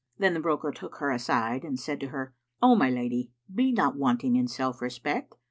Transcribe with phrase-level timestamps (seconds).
[0.17, 3.95] Then the broker took her aside and said to her, "O my lady, be not
[3.95, 5.35] wanting in self respect.